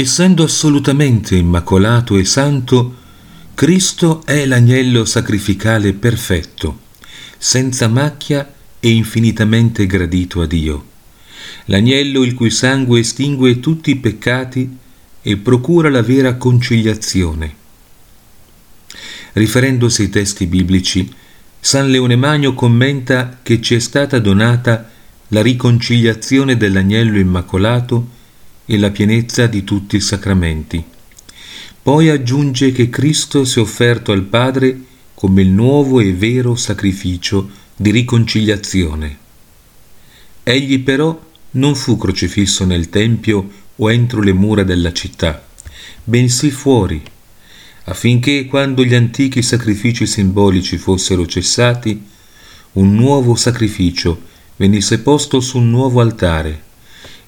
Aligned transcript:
Essendo 0.00 0.44
assolutamente 0.44 1.34
immacolato 1.34 2.16
e 2.16 2.24
santo, 2.24 2.94
Cristo 3.54 4.22
è 4.24 4.46
l'agnello 4.46 5.04
sacrificale 5.04 5.92
perfetto, 5.92 6.82
senza 7.36 7.88
macchia 7.88 8.48
e 8.78 8.90
infinitamente 8.90 9.86
gradito 9.86 10.40
a 10.40 10.46
Dio. 10.46 10.86
L'agnello 11.64 12.22
il 12.22 12.34
cui 12.34 12.50
sangue 12.50 13.00
estingue 13.00 13.58
tutti 13.58 13.90
i 13.90 13.96
peccati 13.96 14.70
e 15.20 15.36
procura 15.36 15.90
la 15.90 16.02
vera 16.02 16.36
conciliazione. 16.36 17.54
Riferendosi 19.32 20.02
ai 20.02 20.10
testi 20.10 20.46
biblici, 20.46 21.12
San 21.58 21.90
Leone 21.90 22.14
Magno 22.14 22.54
commenta 22.54 23.40
che 23.42 23.60
ci 23.60 23.74
è 23.74 23.80
stata 23.80 24.20
donata 24.20 24.88
la 25.26 25.42
riconciliazione 25.42 26.56
dell'agnello 26.56 27.18
immacolato 27.18 28.16
e 28.70 28.76
la 28.76 28.90
pienezza 28.90 29.46
di 29.46 29.64
tutti 29.64 29.96
i 29.96 30.00
sacramenti. 30.00 30.84
Poi 31.82 32.10
aggiunge 32.10 32.70
che 32.70 32.90
Cristo 32.90 33.46
si 33.46 33.58
è 33.58 33.62
offerto 33.62 34.12
al 34.12 34.24
Padre 34.24 34.78
come 35.14 35.40
il 35.40 35.48
nuovo 35.48 36.00
e 36.00 36.12
vero 36.12 36.54
sacrificio 36.54 37.48
di 37.74 37.90
riconciliazione. 37.90 39.16
Egli 40.42 40.80
però 40.80 41.18
non 41.52 41.74
fu 41.74 41.96
crocifisso 41.96 42.66
nel 42.66 42.90
Tempio 42.90 43.48
o 43.76 43.90
entro 43.90 44.20
le 44.20 44.34
mura 44.34 44.64
della 44.64 44.92
città, 44.92 45.46
bensì 46.04 46.50
fuori, 46.50 47.02
affinché 47.84 48.44
quando 48.44 48.84
gli 48.84 48.94
antichi 48.94 49.40
sacrifici 49.40 50.04
simbolici 50.04 50.76
fossero 50.76 51.24
cessati, 51.24 52.04
un 52.72 52.94
nuovo 52.94 53.34
sacrificio 53.34 54.26
venisse 54.56 54.98
posto 54.98 55.40
su 55.40 55.56
un 55.56 55.70
nuovo 55.70 56.02
altare, 56.02 56.64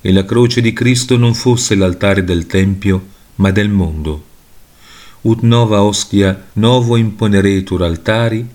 e 0.00 0.12
la 0.12 0.24
croce 0.24 0.60
di 0.60 0.72
Cristo 0.72 1.16
non 1.16 1.34
fosse 1.34 1.74
l'altare 1.74 2.24
del 2.24 2.46
Tempio, 2.46 3.06
ma 3.36 3.50
del 3.50 3.68
mondo. 3.68 4.24
Ut 5.22 5.42
nova 5.42 5.82
ostia 5.82 6.48
novo 6.54 6.96
imponeretur 6.96 7.82
altari, 7.82 8.46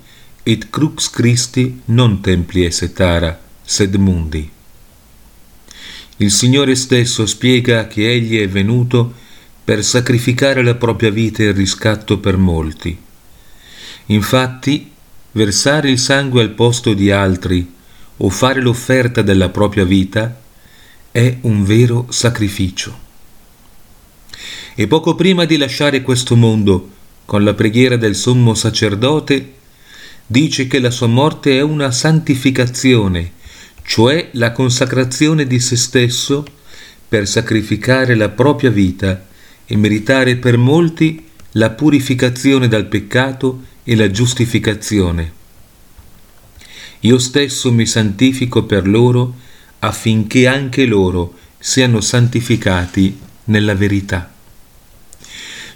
et 0.44 0.70
crux 0.70 1.10
Christi 1.10 1.82
non 1.86 2.22
templi 2.22 2.66
esetara, 2.66 3.40
sed 3.64 3.96
mundi. 3.96 4.50
Il 6.18 6.32
Signore 6.32 6.76
stesso 6.76 7.26
spiega 7.26 7.88
che 7.88 8.10
Egli 8.12 8.40
è 8.40 8.48
venuto 8.48 9.14
per 9.64 9.84
sacrificare 9.84 10.64
la 10.64 10.76
propria 10.76 11.10
vita 11.10 11.44
in 11.44 11.54
riscatto 11.54 12.20
per 12.20 12.38
molti. 12.38 12.98
Infatti, 14.08 14.92
versare 15.32 15.90
il 15.90 16.00
sangue 16.00 16.42
al 16.42 16.52
posto 16.52 16.94
di 16.94 17.12
altri 17.12 17.74
o 18.18 18.30
fare 18.30 18.62
l'offerta 18.62 19.22
della 19.22 19.50
propria 19.50 19.84
vita 19.84 20.44
è 21.16 21.38
un 21.44 21.64
vero 21.64 22.08
sacrificio. 22.10 22.94
E 24.76 24.86
poco 24.86 25.16
prima 25.16 25.46
di 25.46 25.56
lasciare 25.56 26.02
questo 26.02 26.36
mondo, 26.36 26.90
con 27.24 27.46
la 27.46 27.54
preghiera 27.54 27.96
del 27.96 28.16
sommo 28.16 28.54
sacerdote, 28.54 29.54
dice 30.28 30.68
che 30.68 30.80
la 30.80 30.92
sua 30.92 31.08
morte 31.08 31.58
è 31.58 31.62
una 31.62 31.90
santificazione, 31.90 33.32
cioè 33.84 34.28
la 34.34 34.52
consacrazione 34.52 35.48
di 35.48 35.58
se 35.62 35.78
stesso 35.78 36.46
per 37.08 37.30
sacrificare 37.30 38.14
la 38.16 38.28
propria 38.28 38.70
vita 38.70 39.26
e 39.66 39.78
meritare 39.78 40.36
per 40.36 40.58
molti 40.58 41.24
la 41.52 41.70
purificazione 41.70 42.68
dal 42.68 42.88
peccato 42.88 43.64
e 43.86 43.96
la 43.96 44.12
giustificazione. 44.12 45.32
Io 47.00 47.18
stesso 47.20 47.72
mi 47.72 47.86
santifico 47.86 48.66
per 48.66 48.86
loro 48.86 49.44
affinché 49.86 50.48
anche 50.48 50.86
loro 50.86 51.36
siano 51.60 52.02
santificati 52.02 53.18
nella 53.46 53.76
verità. 53.76 54.32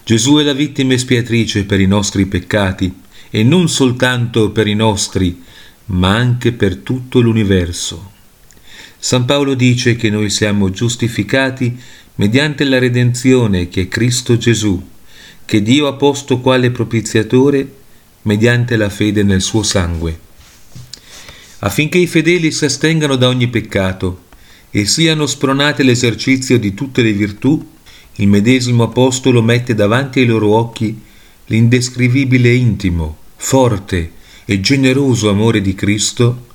Gesù 0.04 0.38
è 0.38 0.44
la 0.44 0.54
vittima 0.54 0.94
espiatrice 0.94 1.66
per 1.66 1.80
i 1.80 1.86
nostri 1.86 2.26
peccati 2.26 2.94
e 3.30 3.44
non 3.44 3.70
soltanto 3.70 4.52
per 4.52 4.68
i 4.68 4.74
nostri, 4.74 5.44
ma 5.86 6.16
anche 6.16 6.52
per 6.52 6.78
tutto 6.78 7.20
l'universo. 7.20 8.12
San 8.98 9.26
Paolo 9.26 9.54
dice 9.54 9.96
che 9.96 10.10
noi 10.10 10.30
siamo 10.30 10.72
giustificati 10.72 11.80
mediante 12.16 12.64
la 12.64 12.80
redenzione 12.80 13.70
che 13.70 13.82
è 13.84 13.88
Cristo 13.88 14.38
Gesù, 14.38 14.88
che 15.46 15.62
Dio 15.62 15.88
ha 15.88 15.94
posto 15.94 16.40
quale 16.40 16.72
propiziatore 16.72 17.76
mediante 18.24 18.76
la 18.76 18.90
fede 18.90 19.24
nel 19.24 19.42
suo 19.42 19.64
sangue 19.64 20.28
affinché 21.60 21.98
i 21.98 22.08
fedeli 22.08 22.52
si 22.52 22.66
astengano 22.66 23.16
da 23.16 23.28
ogni 23.28 23.48
peccato 23.48 24.28
e 24.72 24.86
siano 24.86 25.26
spronati 25.26 25.82
all'esercizio 25.82 26.60
di 26.60 26.74
tutte 26.74 27.02
le 27.02 27.14
virtù, 27.14 27.68
il 28.16 28.28
medesimo 28.28 28.84
Apostolo 28.84 29.42
mette 29.42 29.74
davanti 29.74 30.20
ai 30.20 30.26
loro 30.26 30.56
occhi 30.56 31.02
l'indescrivibile 31.46 32.54
intimo, 32.54 33.18
forte 33.36 34.12
e 34.46 34.60
generoso 34.60 35.30
amore 35.30 35.62
di 35.62 35.74
Cristo 35.74 36.48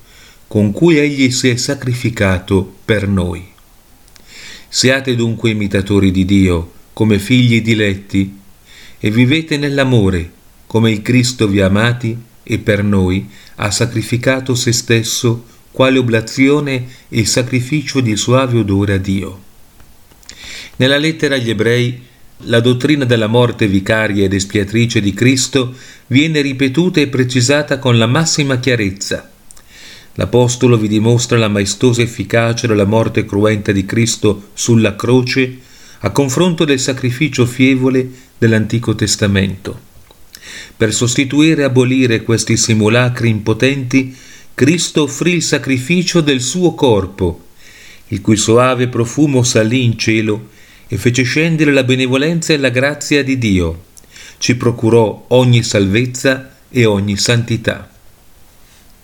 con 0.47 0.71
cui 0.71 0.97
Egli 0.97 1.31
si 1.31 1.49
è 1.49 1.55
sacrificato 1.55 2.75
per 2.85 3.07
noi. 3.07 3.45
Siate 4.69 5.15
dunque 5.15 5.51
imitatori 5.51 6.11
di 6.11 6.25
Dio, 6.25 6.71
come 6.93 7.19
figli 7.19 7.61
diletti, 7.61 8.37
e 8.99 9.11
vivete 9.11 9.57
nell'amore, 9.57 10.31
come 10.67 10.91
il 10.91 11.01
Cristo 11.01 11.47
vi 11.47 11.61
ha 11.61 11.65
amati 11.65 12.17
e 12.47 12.59
per 12.59 12.83
noi 12.83 13.27
ha 13.55 13.71
sacrificato 13.71 14.53
se 14.53 14.71
stesso 14.71 15.45
quale 15.71 15.97
oblazione 15.97 16.85
e 17.09 17.25
sacrificio 17.25 17.99
di 17.99 18.15
suave 18.15 18.59
odore 18.59 18.93
a 18.93 18.97
Dio. 18.97 19.41
Nella 20.77 20.97
lettera 20.97 21.35
agli 21.35 21.49
ebrei 21.49 22.01
la 22.39 22.59
dottrina 22.59 23.05
della 23.05 23.27
morte 23.27 23.67
vicaria 23.67 24.23
ed 24.23 24.33
espiatrice 24.33 25.01
di 25.01 25.13
Cristo 25.13 25.73
viene 26.07 26.41
ripetuta 26.41 26.99
e 26.99 27.07
precisata 27.07 27.79
con 27.79 27.97
la 27.97 28.07
massima 28.07 28.59
chiarezza. 28.59 29.29
L'Apostolo 30.13 30.77
vi 30.77 30.87
dimostra 30.87 31.37
la 31.37 31.47
maestosa 31.47 32.01
efficacia 32.01 32.67
della 32.67 32.85
morte 32.85 33.25
cruenta 33.25 33.71
di 33.71 33.85
Cristo 33.85 34.49
sulla 34.53 34.95
croce 34.95 35.59
a 35.99 36.11
confronto 36.11 36.63
del 36.65 36.79
sacrificio 36.79 37.45
fievole 37.45 38.07
dell'Antico 38.37 38.95
Testamento. 38.95 39.84
Per 40.77 40.93
sostituire 40.93 41.61
e 41.61 41.65
abolire 41.65 42.23
questi 42.23 42.57
simulacri 42.57 43.29
impotenti, 43.29 44.15
Cristo 44.53 45.03
offrì 45.03 45.33
il 45.33 45.43
sacrificio 45.43 46.21
del 46.21 46.41
suo 46.41 46.73
corpo, 46.75 47.47
il 48.07 48.21
cui 48.21 48.37
soave 48.37 48.87
profumo 48.87 49.43
salì 49.43 49.83
in 49.83 49.97
cielo 49.97 50.49
e 50.87 50.97
fece 50.97 51.23
scendere 51.23 51.71
la 51.71 51.83
benevolenza 51.83 52.53
e 52.53 52.57
la 52.57 52.69
grazia 52.69 53.23
di 53.23 53.37
Dio. 53.37 53.83
Ci 54.37 54.55
procurò 54.55 55.25
ogni 55.29 55.63
salvezza 55.63 56.57
e 56.69 56.85
ogni 56.85 57.17
santità. 57.17 57.89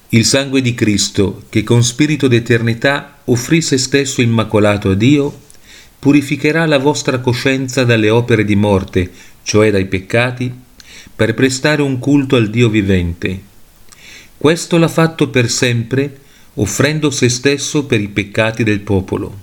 Il 0.10 0.26
sangue 0.26 0.62
di 0.62 0.74
Cristo, 0.74 1.44
che 1.50 1.64
con 1.64 1.84
spirito 1.84 2.28
d'eternità 2.28 3.20
offrì 3.26 3.62
se 3.62 3.78
stesso 3.78 4.22
immacolato 4.22 4.90
a 4.90 4.96
Dio, 4.96 5.40
purificherà 5.98 6.66
la 6.66 6.80
vostra 6.80 7.20
coscienza 7.20 7.84
dalle 7.84 8.10
opere 8.10 8.44
di 8.44 8.56
morte, 8.56 9.10
cioè 9.44 9.72
dai 9.72 9.86
peccati, 9.86 10.52
per 11.22 11.36
prestare 11.36 11.84
un 11.84 12.00
culto 12.00 12.36
al 12.36 12.50
Dio 12.50 12.68
vivente. 12.68 13.40
Questo 14.40 14.78
l'ha 14.78 14.88
fatto 14.88 15.30
per 15.30 15.52
sempre, 15.52 16.20
offrendo 16.56 17.12
se 17.12 17.30
stesso 17.30 17.86
per 17.86 18.02
i 18.02 18.08
peccati 18.08 18.64
del 18.64 18.80
popolo. 18.80 19.38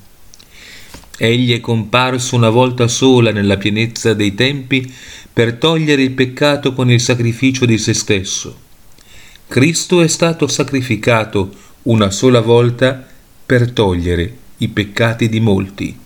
Egli 1.17 1.53
è 1.53 1.61
comparso 1.61 2.35
una 2.35 2.49
volta 2.49 2.89
sola 2.89 3.31
nella 3.31 3.59
pienezza 3.59 4.13
dei 4.13 4.35
tempi 4.35 4.93
per 5.33 5.53
togliere 5.53 6.03
il 6.03 6.11
peccato 6.11 6.73
con 6.73 6.91
il 6.91 7.01
sacrificio 7.01 7.65
di 7.65 7.79
se 7.79 7.95
stesso. 7.95 8.59
Cristo 9.47 10.03
è 10.03 10.09
stato 10.09 10.49
sacrificato 10.49 11.55
una 11.83 12.11
sola 12.11 12.41
volta 12.41 13.07
per 13.47 13.71
togliere 13.71 14.37
i 14.57 14.67
peccati 14.67 15.29
di 15.29 15.39
molti. 15.39 15.97